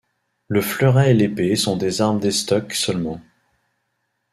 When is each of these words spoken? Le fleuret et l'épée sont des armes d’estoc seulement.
Le 0.47 0.61
fleuret 0.61 1.11
et 1.11 1.13
l'épée 1.13 1.55
sont 1.55 1.77
des 1.77 2.01
armes 2.01 2.19
d’estoc 2.19 2.73
seulement. 2.73 3.21